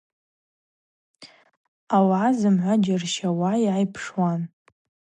Ауагӏа 1.95 2.29
зымгӏва 2.39 2.73
дджьарщауа 2.79 3.51
йгӏайпшуан. 3.65 4.41